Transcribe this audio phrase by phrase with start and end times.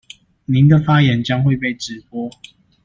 [0.45, 2.27] 您的發言將會被直播